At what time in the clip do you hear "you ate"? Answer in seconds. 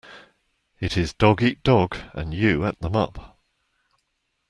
2.33-2.79